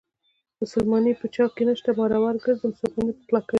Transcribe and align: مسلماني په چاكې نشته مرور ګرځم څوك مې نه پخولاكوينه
مسلماني 0.61 1.13
په 1.19 1.25
چاكې 1.35 1.61
نشته 1.69 1.89
مرور 1.99 2.35
ګرځم 2.45 2.71
څوك 2.79 2.91
مې 2.97 3.03
نه 3.07 3.13
پخولاكوينه 3.17 3.47